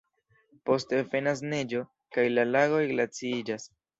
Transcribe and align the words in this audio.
Poste 0.69 1.01
venas 1.11 1.43
neĝo 1.51 1.83
kaj 2.17 2.25
la 2.39 2.47
lagoj 2.57 2.83
glaciiĝas. 2.95 3.71